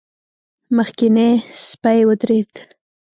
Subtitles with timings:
[0.77, 1.29] مخکينی
[1.67, 2.53] سپی ودرېد.